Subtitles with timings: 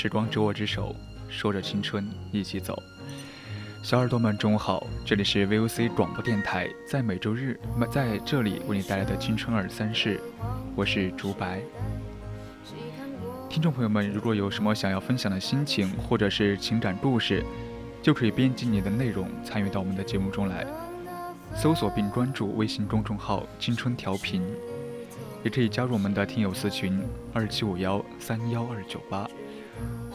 [0.00, 0.94] 时光执我之手，
[1.28, 2.80] 说着青春一起走。
[3.82, 7.58] 小耳朵们，中午好，这里是 VOC 广播电台，在每周日
[7.90, 10.20] 在这里为你带来的青春二三事，
[10.76, 11.60] 我是竹白。
[13.50, 17.42] 听众朋友们，如果有什么想要分享的心情或者是情感故事，
[18.00, 20.64] 就可以编辑你的内容参与到我们的节目中来，
[21.56, 24.44] 搜索并关注微信公众号“青春调频”，
[25.42, 29.28] 也可以加入我们的听友私群二七五幺三幺二九八。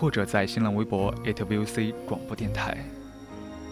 [0.04, 2.78] 或者在新浪微博 @VOC 广播电台。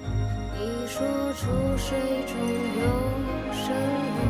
[0.01, 2.33] 你说出水中
[2.79, 2.83] 有
[3.51, 3.75] 生
[4.15, 4.21] 命，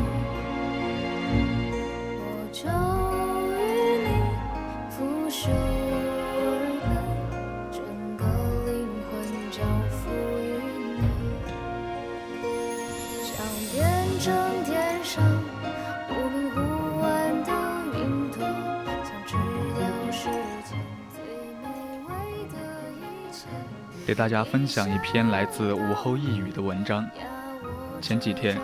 [2.26, 2.66] 我就
[24.12, 27.08] 给大家分享一篇来自午后一语的文章。
[27.98, 28.60] 前几天，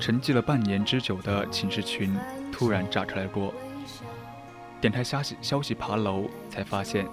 [0.00, 2.12] 沉寂了半年之久的寝室群
[2.50, 3.54] 突然炸出来锅。
[4.80, 7.06] 点开消息，消息爬楼，才发现，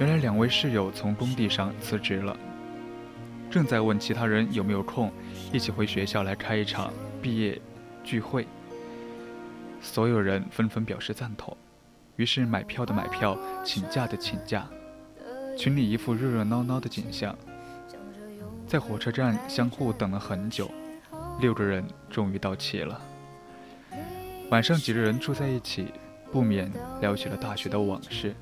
[0.00, 2.36] 原来两位室友从工地上辞职了，
[3.48, 5.08] 正在问其他人有没有空，
[5.52, 7.56] 一起回学校来开一场毕业
[8.02, 8.48] 聚会。
[9.80, 11.56] 所有人纷纷表示赞同，
[12.16, 14.66] 于是买票的买票，请假的请假。
[15.56, 17.36] 群里一副热热闹闹的景象，
[18.66, 20.70] 在火车站相互等了很久，
[21.40, 23.00] 六个人终于到齐了。
[24.50, 25.92] 晚上几个人住在一起，
[26.30, 26.70] 不免
[27.00, 28.34] 聊起了大学的往事，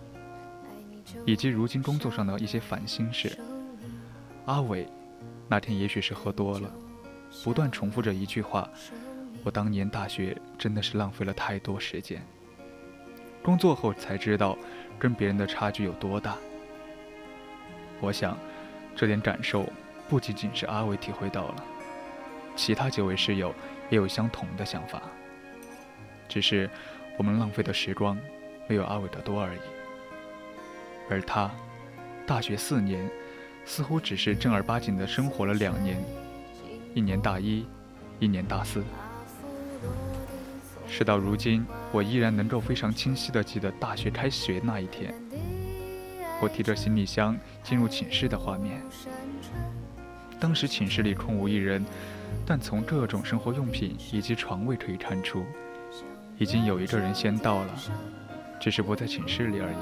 [1.26, 3.36] 以及如今工作上的一些烦心事。
[4.46, 4.88] 阿伟
[5.48, 6.70] 那天也许是喝多了，
[7.44, 8.68] 不断重复着一句话
[9.44, 12.22] ：“我当年大学真的是浪费了太多时间。”
[13.42, 14.56] 工作后才知道，
[14.98, 16.36] 跟别人的差距有多大。
[18.00, 18.36] 我想，
[18.96, 19.66] 这点感受
[20.08, 21.64] 不仅仅是阿伟体会到了，
[22.56, 23.54] 其他几位室友
[23.90, 25.02] 也有相同的想法。
[26.28, 26.68] 只是
[27.18, 28.16] 我们浪费的时光
[28.66, 29.60] 没有阿伟的多而已。
[31.10, 31.50] 而他，
[32.26, 33.08] 大学四年，
[33.64, 36.02] 似乎只是正儿八经的生活了两年，
[36.94, 37.66] 一年大一，
[38.18, 38.82] 一年大四。
[40.88, 45.14] 事到如今，我依然能够非常清晰地记得大学开学那一天。
[46.40, 48.82] 我提着行李箱进入寝室的画面。
[50.38, 51.84] 当时寝室里空无一人，
[52.46, 55.44] 但从各种生活用品以及床位可以看出，
[56.38, 57.74] 已经有一个人先到了，
[58.58, 59.76] 只是不在寝室里而已。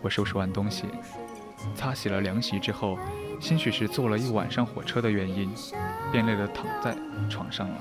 [0.00, 0.84] 我收拾完东西，
[1.74, 2.96] 擦洗了凉席之后，
[3.40, 5.52] 兴许是坐了一晚上火车的原因，
[6.12, 6.96] 便累得躺在
[7.28, 7.74] 床上了。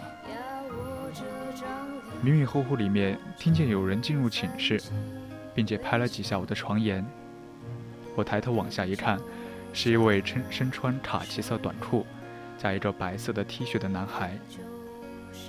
[2.24, 4.82] 迷迷糊糊里面听见有人进入寝室。
[5.54, 7.06] 并且拍了几下我的床沿。
[8.16, 9.20] 我抬头往下一看，
[9.74, 12.06] 是一位身身穿卡其色短裤，
[12.58, 14.38] 加一个白色的 T 恤的男孩，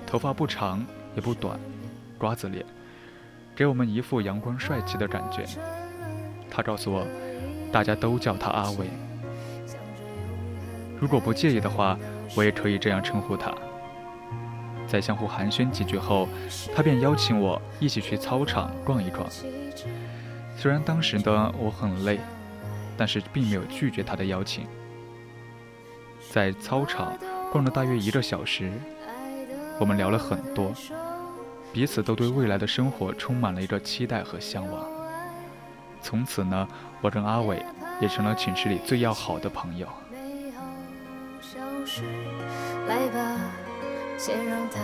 [0.06, 0.84] 头发不长
[1.14, 1.58] 也不短，
[2.19, 2.64] 瓜子脸，
[3.54, 5.44] 给我们一副阳光帅气的感觉。
[6.50, 7.06] 他告诉我，
[7.72, 8.87] 大家都叫他阿伟。
[11.00, 11.98] 如果不介意的话，
[12.37, 13.52] 我也可以这样称呼他。
[14.93, 16.29] 在相互寒暄几句后，
[16.77, 19.27] 他便邀请我一起去操场逛一逛。
[20.55, 22.21] 虽然当时的我很累，
[22.94, 24.67] 但是并没有拒绝他的邀请。
[26.31, 27.15] 在操场
[27.50, 28.71] 逛了大约一个小时，
[29.81, 30.75] 我们聊了很多，
[31.73, 34.87] 彼此都对未来的生活充满了一个期待和向往。
[36.03, 36.69] 从此呢，
[37.00, 37.65] 我跟阿伟
[37.99, 39.89] 也成了寝室里最要好的朋友。
[41.41, 42.03] 消失。
[42.87, 43.42] 来吧，
[44.24, 44.78] 先让它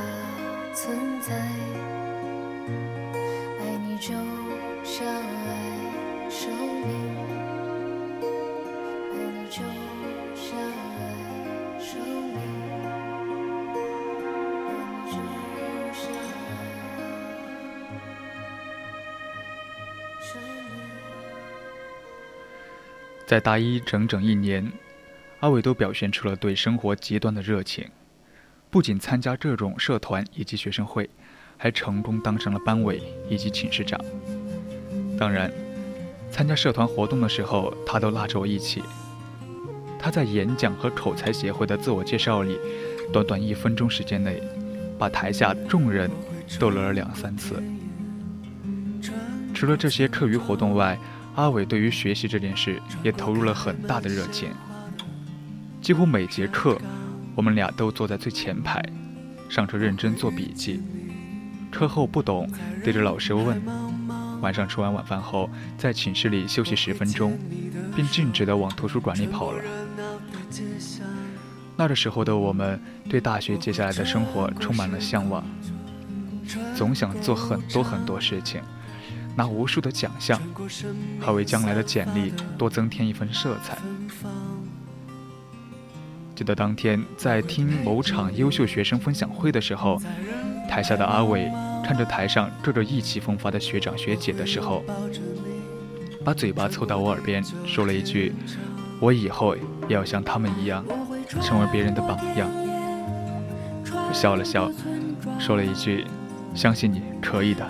[0.74, 1.32] 存在。
[3.60, 4.12] 爱你就
[4.82, 6.90] 像爱生命，
[9.12, 9.62] 爱你就
[10.34, 12.00] 像爱生
[12.34, 12.34] 命，
[14.66, 15.14] 爱你就
[15.94, 16.02] 像
[16.42, 16.50] 爱
[20.20, 20.82] 生命。
[23.24, 24.72] 在大一整整一年，
[25.38, 27.88] 阿伟都表现出了对生活极端的热情，
[28.70, 31.08] 不仅参加这种社团以及学生会，
[31.56, 33.98] 还成功当上了班委以及寝室长。
[35.18, 35.50] 当然，
[36.30, 38.82] 参加社团活动的时候，他都拉着我一起。
[39.98, 42.58] 他在演讲和口才协会的自我介绍里，
[43.12, 44.42] 短短一分钟时间内，
[44.98, 46.10] 把台下众人
[46.60, 47.62] 逗乐了两三次。
[49.54, 50.96] 除了这些课余活动外，
[51.34, 54.50] 阿伟对于学习这件事也投入了很大的热情。
[55.80, 56.78] 几乎每节课，
[57.38, 58.82] 我们俩都坐在最前排，
[59.48, 60.82] 上课认真做笔记。
[61.70, 62.50] 课后不懂，
[62.82, 63.62] 对着老师问。
[64.40, 67.38] 晚上吃完晚饭后，在寝室里休息十分钟，
[67.94, 69.62] 便径直地往图书馆里跑了。
[71.76, 75.46] 那个时候的我们，对大学接下来的生活充满了向往，
[76.74, 78.60] 总想做很多很多事情，
[79.36, 80.42] 拿无数的奖项，
[81.20, 83.78] 好为将来的简历多增添一份色彩。
[86.38, 90.00] 记得当天在听某场优秀学生分享会的时候，
[90.70, 91.50] 台下的阿伟
[91.84, 94.84] 看着台上个个意气风发的学长学姐的时候，
[96.24, 98.32] 把嘴巴凑到我耳边说了一句
[99.02, 100.84] ：“我以后也要像他们一样，
[101.42, 102.48] 成为别人的榜样。”
[103.90, 104.70] 我笑了笑，
[105.40, 106.06] 说了一句
[106.54, 107.66] ：“相信你可以的。”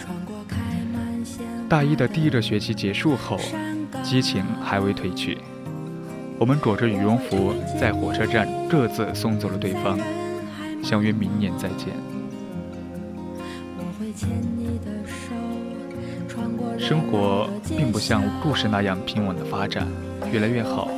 [1.71, 3.41] 大一的第一个学期结束后，
[4.03, 5.39] 激情还未褪去。
[6.39, 9.99] 我们裹着羽绒服，在火车站各自送走了对方，
[10.83, 11.89] 相约明年再见。
[16.79, 19.87] 生活并不像故事那样平稳的发展，
[20.33, 20.89] 越来越好，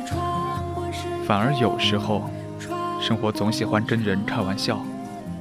[1.25, 2.29] 反而有时候，
[3.01, 4.79] 生活总喜欢跟人开玩笑，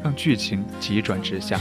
[0.02, 1.60] 让剧情急转直下。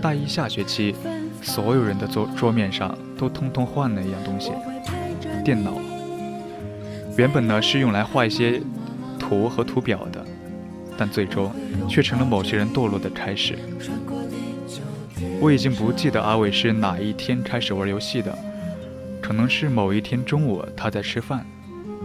[0.00, 0.94] 大一下学期，
[1.42, 4.52] 所有人的桌桌面上都通通换了一样东西——
[5.44, 5.72] 电脑。
[7.16, 8.60] 原本呢是用来画一些
[9.18, 10.24] 图和图表的，
[10.98, 11.50] 但最终
[11.88, 13.58] 却成了某些人堕落的开始。
[15.40, 18.36] 我已经不记得阿伟是哪一天开始玩游戏的，
[19.22, 21.46] 可能是某一天中午他在吃饭，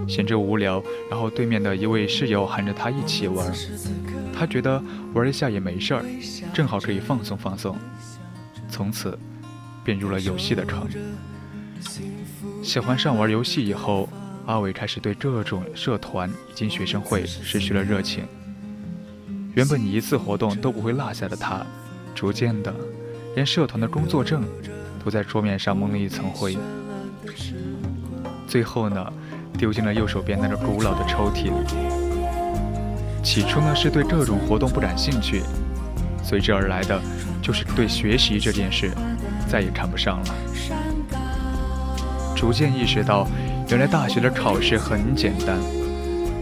[0.08, 3.52] 闲着无聊，然后对面的一位室友喊着他一起玩，
[4.34, 4.82] 他觉得
[5.14, 6.06] 玩一下也没事儿，
[6.54, 7.78] 正好可以放松放松，
[8.70, 9.20] 从此
[9.84, 10.88] 便入了游戏的坑。
[12.64, 14.08] 喜欢上玩游戏以后。
[14.48, 18.26] 阿伟开始对这种社团以及学生会失去了热情。
[19.54, 21.66] 原本一次活动都不会落下的他，
[22.16, 22.74] 逐渐的，
[23.36, 24.44] 连社团的工作证
[25.04, 26.58] 都在桌面上蒙了一层灰。
[28.48, 29.14] 最后呢，
[29.58, 31.52] 丢进了右手边那个古老的抽屉里。
[33.24, 35.44] 起初呢，是对这种活动不感兴趣，
[36.24, 37.00] 随之而来的
[37.42, 38.92] 就是对学习这件事
[39.48, 40.36] 再也看不上了。
[42.36, 43.28] 逐渐意识到。
[43.72, 45.58] 原来大学的考试很简单，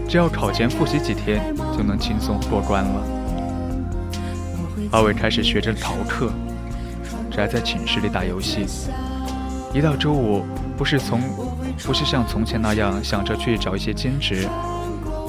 [0.08, 3.04] 只要考前复习几天就能轻松过关了。
[4.90, 6.32] 阿伟开始学着逃课，
[7.30, 8.66] 宅在寝室里打游戏。
[9.72, 10.44] 一到周五，
[10.76, 11.20] 不是从，
[11.86, 14.48] 不是像从前那样想着去找一些兼职，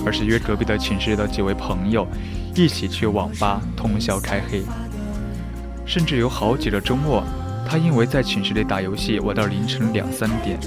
[0.04, 2.08] 而是约隔壁的寝室的几位朋友，
[2.56, 4.64] 一起去网吧通宵开黑。
[5.86, 7.24] 甚至有好几个周末，
[7.70, 10.60] 他因为在寝室里打游戏玩到凌晨两三点。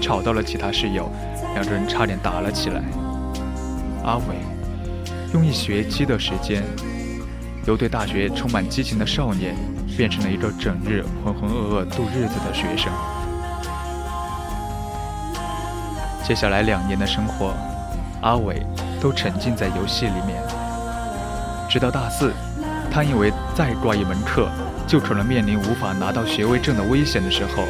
[0.00, 1.10] 吵到了其他室友，
[1.54, 2.82] 两个人差点打了起来。
[4.04, 4.36] 阿伟
[5.34, 6.62] 用一学期的时间，
[7.66, 9.54] 由对大学充满激情的少年，
[9.96, 12.90] 变成了一个整日浑浑噩噩度日子的学生。
[16.26, 17.52] 接下来两年的生活，
[18.22, 18.64] 阿伟
[19.00, 20.42] 都沉浸在游戏里面。
[21.68, 22.32] 直到大四，
[22.90, 24.48] 他因为再挂一门课，
[24.86, 27.64] 就可能面临无法拿到学位证的危险的时候，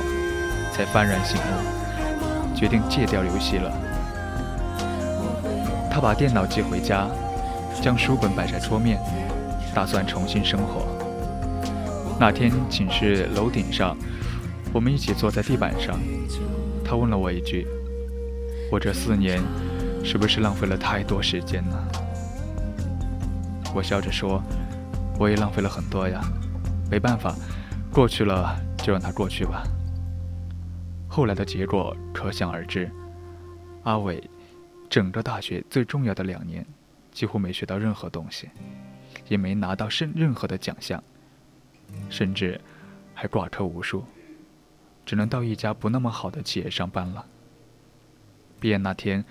[0.72, 1.79] 才幡然醒悟。
[2.60, 3.72] 决定戒掉游戏了。
[5.90, 7.08] 他把电脑寄回家，
[7.80, 9.00] 将书本摆在桌面，
[9.74, 10.86] 打算重新生活。
[12.18, 13.96] 那天寝室楼顶上，
[14.74, 15.98] 我们一起坐在地板上。
[16.84, 17.66] 他问了我一句
[18.70, 19.40] ：“我这四年
[20.04, 21.74] 是不是浪费了太多时间呢？”
[23.74, 24.42] 我笑着说
[25.18, 26.20] ：“我也浪费了很多呀，
[26.90, 27.34] 没办法，
[27.90, 29.62] 过去了就让它过去吧。”
[31.12, 32.88] 后来的结果可想而知，
[33.82, 34.22] 阿伟
[34.88, 36.64] 整个大学最重要的两年，
[37.10, 38.48] 几乎没学到任何东西，
[39.26, 41.02] 也没拿到任任何的奖项，
[42.08, 42.60] 甚至
[43.12, 44.04] 还挂科无数，
[45.04, 47.26] 只能到一家不那么好的企业上班了。
[48.60, 49.24] 毕业那天，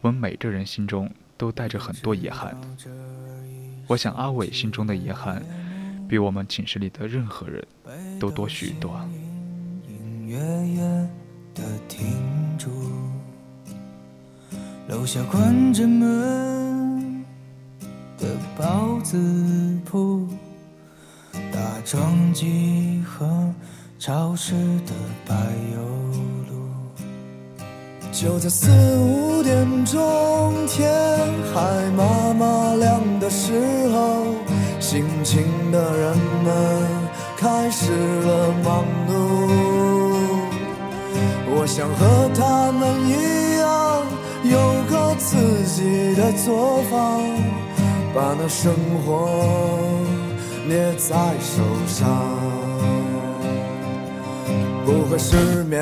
[0.00, 2.56] 我们每个人心中都带着很多遗憾。
[3.88, 5.42] 我想阿伟心中的遗憾，
[6.08, 7.66] 比我们寝室里的任何人
[8.20, 8.96] 都多许多。
[10.28, 11.10] 月圆
[11.54, 12.06] 的停
[12.58, 12.68] 住
[14.86, 17.24] 楼下关着门
[18.18, 18.26] 的
[18.58, 19.16] 包子
[19.86, 20.26] 铺，
[21.50, 23.26] 大撞机和
[23.98, 24.52] 潮湿
[24.84, 24.92] 的
[25.24, 25.34] 柏
[25.74, 25.80] 油
[26.50, 26.68] 路。
[28.12, 30.90] 就在四五点钟，天
[31.54, 33.54] 还麻麻亮的时
[33.88, 34.26] 候，
[34.78, 35.42] 辛勤
[35.72, 36.82] 的人们
[37.38, 39.67] 开始了忙碌。
[41.78, 44.04] 想和他们一样。
[44.42, 44.58] 有
[44.90, 47.22] 个自己的作坊，
[48.12, 48.74] 把那生
[49.06, 49.78] 活
[50.66, 52.08] 捏在手上，
[54.84, 55.80] 不会失眠。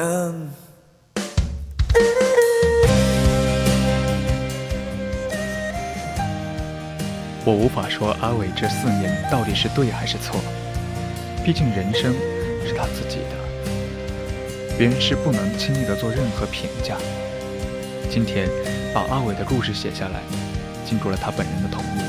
[7.46, 10.38] 我无法说阿伟这四年到底是对还是错，
[11.42, 12.12] 毕竟人生
[12.66, 13.45] 是他自己的，
[14.78, 16.96] 别人是不能轻易的做任何评价。
[18.10, 18.46] 今天
[18.92, 20.20] 把阿伟的故事写下来，
[20.84, 22.00] 经过了他本人的同意。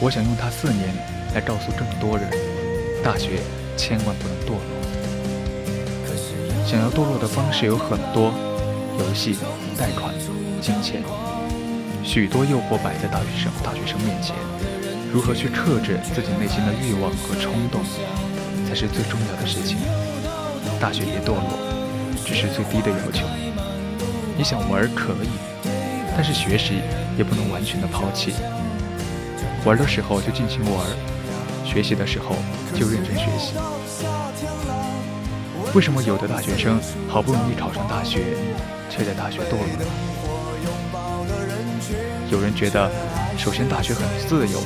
[0.00, 0.88] 我想用他四年
[1.34, 2.30] 来告诉更多人：
[3.04, 3.40] 大学
[3.76, 4.64] 千万不能堕落。
[6.64, 8.32] 想要堕落的方式有很多，
[8.98, 9.36] 游戏、
[9.76, 10.14] 贷款、
[10.62, 11.02] 金钱，
[12.02, 14.34] 许多诱惑摆在大学生大学生面前。
[15.12, 17.82] 如何去克制自己内心的欲望和冲动，
[18.66, 19.76] 才是最重要的事情。
[20.80, 21.56] 大学别堕落，
[22.26, 23.24] 只是最低的要求。
[24.36, 25.28] 你想玩可以，
[26.16, 26.80] 但是学习
[27.16, 28.34] 也不能完全的抛弃。
[29.64, 30.84] 玩的时候就尽情玩，
[31.64, 32.34] 学习的时候
[32.74, 33.54] 就认真学习。
[35.72, 38.24] 为什么有的大学生好不容易考上大学，
[38.90, 39.86] 却在大学堕落了？
[42.28, 42.90] 有人觉得，
[43.38, 44.60] 首先大学很自由，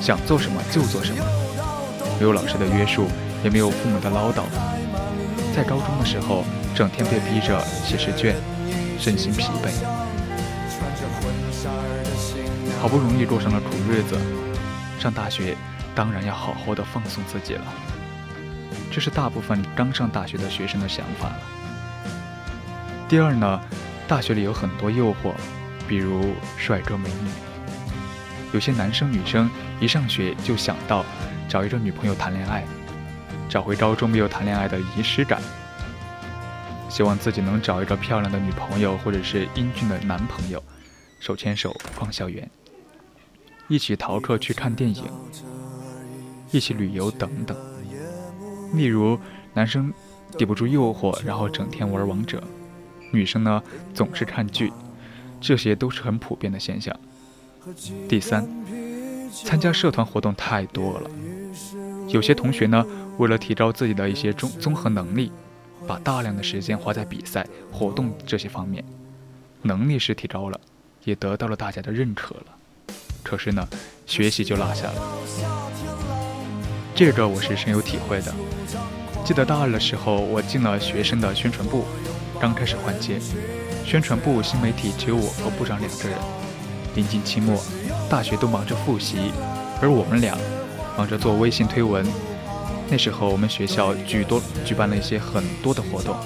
[0.00, 1.24] 想做什么就做什么，
[2.18, 3.06] 没有老师的约束，
[3.44, 4.42] 也没有父母的唠叨。
[5.54, 6.44] 在高中的时候，
[6.74, 8.36] 整天被逼着写试卷。
[9.00, 9.70] 身心疲惫，
[12.82, 14.18] 好不容易过上了苦日子，
[14.98, 15.56] 上大学
[15.94, 17.62] 当然要好好的放松自己了。
[18.90, 21.38] 这是大部分刚上大学的学生的想法了。
[23.08, 23.60] 第二呢，
[24.08, 25.32] 大学里有很多诱惑，
[25.86, 27.30] 比如帅哥美女。
[28.52, 29.48] 有些男生女生
[29.78, 31.04] 一上学就想到
[31.48, 32.64] 找一个女朋友谈恋爱，
[33.48, 35.40] 找回高中没有谈恋爱的仪式感。
[36.88, 40.62] 希望自己能找一个漂亮的女朋友，或者是英俊的男朋友，
[41.20, 42.50] 手牵手逛校园，
[43.68, 45.04] 一起逃课去看电影，
[46.50, 47.56] 一起旅游等等。
[48.74, 49.18] 例如，
[49.54, 49.92] 男生
[50.36, 52.38] 抵不住诱惑，然后整天玩王者；
[53.12, 53.62] 女生呢，
[53.94, 54.72] 总是看剧，
[55.40, 56.94] 这些都是很普遍的现象。
[58.08, 58.48] 第三，
[59.30, 61.10] 参加社团活动太多了，
[62.08, 62.84] 有些同学呢，
[63.18, 65.30] 为了提高自己的一些综综合能力。
[65.88, 68.84] 把大量的时间花在比赛、活动这些方面，
[69.62, 70.60] 能力是提高了，
[71.04, 72.44] 也得到了大家的认可了。
[73.22, 73.66] 可是呢，
[74.04, 75.02] 学习就落下了。
[76.94, 78.34] 这个我是深有体会的。
[79.24, 81.86] 记得大二的时候，我进了学生的宣传部，
[82.38, 83.18] 刚开始换届，
[83.82, 86.18] 宣传部新媒体只有我和部长两个人。
[86.94, 87.62] 临近期末，
[88.10, 89.32] 大学都忙着复习，
[89.80, 90.36] 而我们俩
[90.98, 92.04] 忙着做微信推文。
[92.90, 96.16] 那时候我们学校举多举办了一些很多的活动，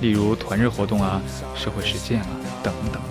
[0.00, 1.20] 例如团日活动啊、
[1.56, 2.26] 社会实践啊
[2.62, 3.02] 等等。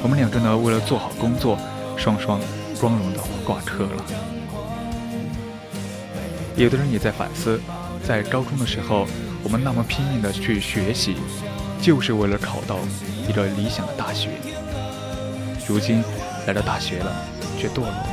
[0.00, 1.58] 我们两个呢，为了做好工作，
[1.96, 2.40] 双双
[2.80, 4.04] 光荣的挂科了。
[6.56, 7.60] 有的人也在反思，
[8.06, 9.08] 在高中的时候，
[9.42, 11.16] 我们那么拼命的去学习，
[11.82, 12.78] 就是为了考到
[13.28, 14.30] 一个理想的大学。
[15.66, 16.04] 如今
[16.46, 17.12] 来到大学了，
[17.58, 18.06] 却堕落了，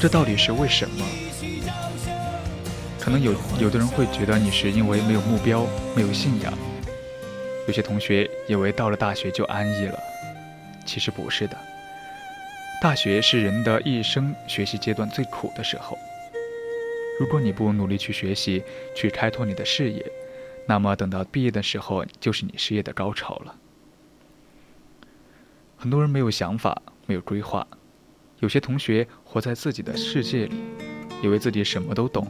[0.00, 1.04] 这到底是为什么？
[3.12, 6.50] 可能有有的人会觉得你是因为没有目标、没有信仰；
[7.66, 9.98] 有些同学以为到了大学就安逸了，
[10.86, 11.54] 其实不是的。
[12.80, 15.98] 大学是人的一生学习阶段最苦的时候。
[17.20, 18.62] 如果你不努力去学习、
[18.96, 20.10] 去开拓你的视野，
[20.66, 23.54] 那么等到毕业的时候，就是你事业的高潮了。
[25.76, 27.66] 很多人没有想法、没有规划，
[28.38, 30.54] 有些同学活在自己的世界里，
[31.22, 32.26] 以为自己什么都懂。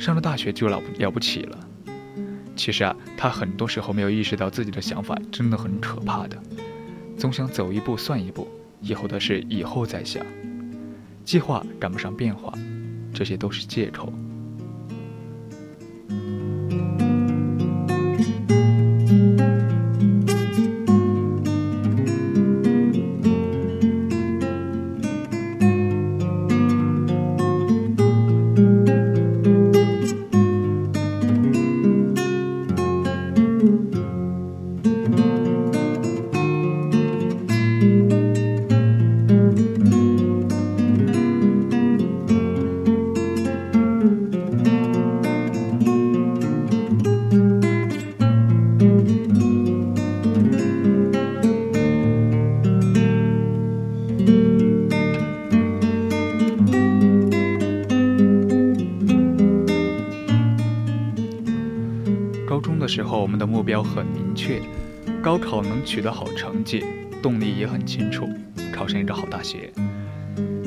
[0.00, 1.58] 上了大学就了了不起了，
[2.56, 6.42] 其实啊，他很多时候没有意识到自己的想法真的很可怕的。
[7.18, 8.48] 总想走一步算一步，
[8.80, 10.24] 以后的事以后再想，
[11.22, 12.50] 计划赶不上变化，
[13.12, 14.10] 这些都是借口。
[63.20, 64.62] 我们的目标很明确，
[65.22, 66.82] 高考能取得好成绩，
[67.22, 68.26] 动力也很清楚，
[68.72, 69.70] 考上一个好大学。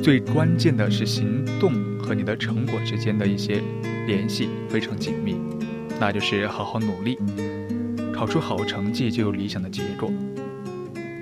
[0.04, 3.60] 最关键的是行动和你的成果之间的一些
[4.06, 5.36] 联系非常紧密，
[6.00, 7.18] 那就是好好努力，
[8.14, 10.12] 考出好成绩就有理想的结果。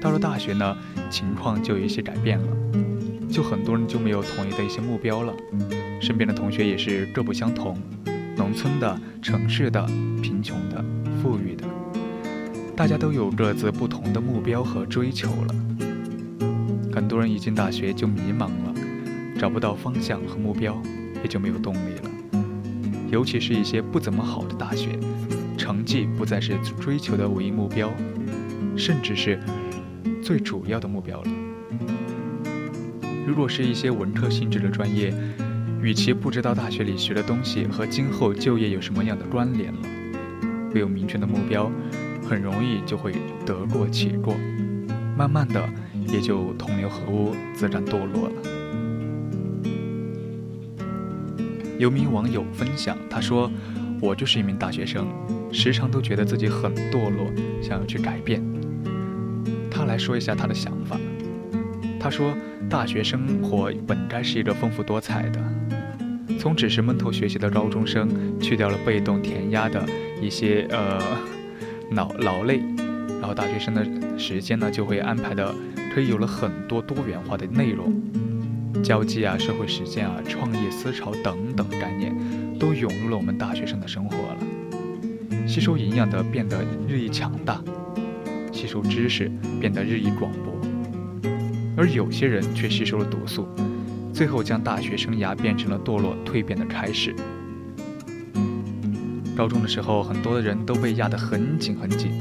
[0.01, 0.77] 到了大学呢，
[1.09, 2.47] 情况就有一些改变了，
[3.29, 5.33] 就很多人就没有统一的一些目标了，
[6.01, 7.77] 身边的同学也是各不相同。
[8.37, 9.85] 农村的、城市的、
[10.21, 10.83] 贫穷的、
[11.21, 11.65] 富裕的，
[12.75, 15.55] 大家都有各自不同的目标和追求了。
[16.91, 18.73] 很多人一进大学就迷茫了，
[19.39, 20.81] 找不到方向和目标，
[21.23, 22.09] 也就没有动力了。
[23.11, 24.97] 尤其是一些不怎么好的大学，
[25.57, 27.93] 成绩不再是追求的唯一目标，
[28.75, 29.39] 甚至是
[30.23, 31.29] 最主要的目标了。
[33.27, 35.13] 如果是一些文科性质的专业，
[35.83, 39.79] 与其不知道大学里学的东西和今后就业有什么样的关联了，
[40.73, 41.71] 没有明确的目标，
[42.27, 43.13] 很容易就会
[43.45, 44.35] 得过且过，
[45.17, 45.67] 慢慢的
[46.07, 48.33] 也就同流合污，自然堕落了。
[51.77, 53.51] 有名网友分享，他说
[53.99, 55.07] ：“我就是一名大学生，
[55.51, 57.25] 时常都觉得自己很堕落，
[57.61, 58.41] 想要去改变。”
[59.71, 60.99] 他来说一下他的想法。
[61.99, 62.35] 他说
[62.69, 65.41] ：“大学生活本该是一个丰富多彩的。”
[66.39, 69.83] 从只是闷头学习的高中生，去掉了被动填鸭的
[70.21, 71.01] 一些呃
[71.91, 72.61] 劳劳累，
[73.19, 73.85] 然后大学生的
[74.17, 75.53] 时间呢就会安排的
[75.93, 77.91] 可以有了很多多元化的内容，
[78.83, 82.15] 交际啊、社会实践啊、创业思潮等等概念
[82.59, 84.37] 都涌入了我们大学生的生活了，
[85.47, 87.61] 吸收营养的变得日益强大，
[88.51, 90.53] 吸收知识变得日益广博，
[91.75, 93.47] 而有些人却吸收了毒素。
[94.13, 97.15] 最后将大学生涯变成了堕落蜕变的开始。
[99.41, 102.11] 高中的时候，很多的人都被压得很紧很紧，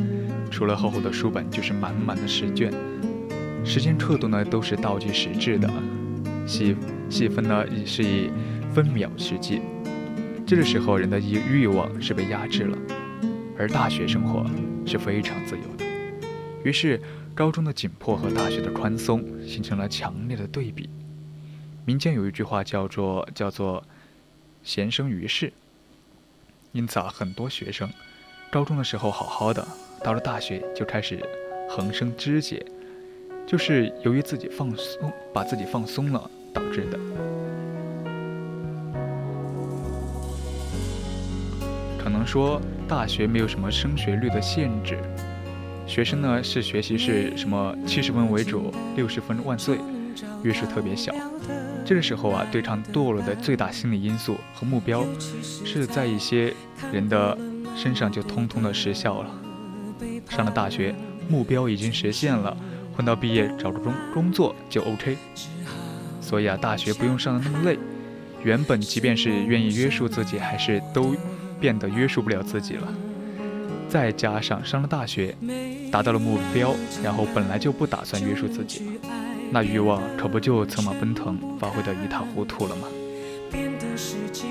[0.51, 2.73] 除了厚厚的书本，就是满满的试卷。
[3.63, 5.71] 时间刻度呢，都是倒计时制的，
[6.47, 6.75] 细
[7.11, 8.31] 细分呢也是以
[8.73, 9.61] 分秒时计。
[10.47, 12.79] 这个时候，人的欲欲望是被压制了，
[13.59, 14.47] 而大学生活
[14.87, 15.85] 是非常自由的。
[16.65, 16.99] 于是，
[17.35, 20.89] 高中的紧迫和大学的宽松形成了强烈的对比。
[21.85, 23.85] 民间有一句话叫做“叫做
[24.63, 25.53] 闲生于世”，
[26.73, 27.89] 因此啊，很多学生
[28.51, 29.67] 高中的时候好好的，
[30.05, 31.21] 到了大学就开始
[31.69, 32.65] 横生枝节，
[33.47, 36.99] 就是由于自己放松，把自己放松了导致的。
[41.99, 44.99] 可能说大学没有什么升学率的限制，
[45.87, 49.79] 学生呢是学习是什么七十分为主，六十分万岁，
[50.45, 51.13] 约束特别小。
[51.91, 55.05] 这个时候啊，对抗堕落的最大心理因素和目标，
[55.65, 56.55] 是在一些
[56.93, 57.37] 人的
[57.75, 59.31] 身上就通通的失效了。
[60.29, 60.95] 上了大学，
[61.29, 62.57] 目标已经实现了，
[62.97, 65.17] 混到毕业找个工工作就 OK。
[66.21, 67.77] 所以啊，大学不用上的那么累。
[68.45, 71.17] 原本即便是愿意约束自己，还是都
[71.59, 72.87] 变得约束不了自己了。
[73.89, 75.35] 再加上上了大学，
[75.91, 76.73] 达到了目标，
[77.03, 79.11] 然后本来就不打算约束自己了。
[79.53, 82.87] 那欲望可不就策马奔腾，发挥的一塌糊涂了吗？
[83.51, 84.47] 变得实际，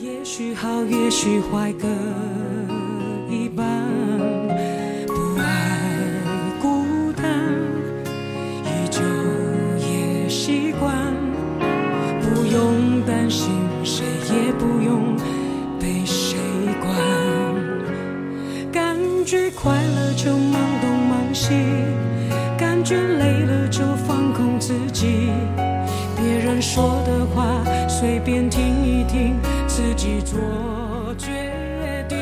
[0.00, 1.86] 也许好，也许坏，各
[3.32, 3.85] 一半。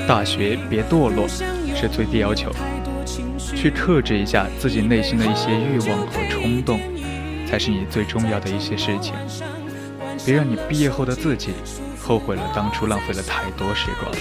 [0.06, 2.50] 大学别堕落是最低要求，
[3.38, 6.78] 去克制一下自己内心的一些欲望和冲动，
[7.48, 9.14] 才是你最重要的一些事情。
[10.26, 11.52] 别让你毕业后的自己
[11.98, 14.14] 后悔了当初浪费了太多时光。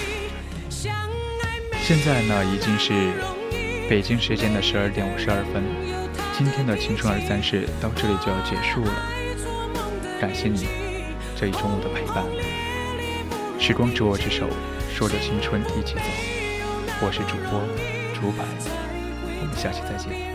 [1.82, 2.92] 现在呢，已经是
[3.88, 5.62] 北京时间的十二点五十二分。
[6.36, 8.92] 今天的青春二三事到这里就要结束了，
[10.18, 10.66] 感谢你
[11.36, 12.24] 这一中午的陪伴。
[13.58, 14.46] 时光执我之手，
[14.94, 16.02] 说着青春一起走。
[17.02, 17.60] 我是主播
[18.14, 18.44] 竹白，
[19.40, 20.33] 我们下期再见。